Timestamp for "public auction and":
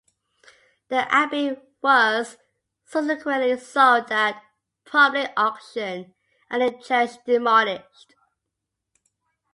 4.83-6.61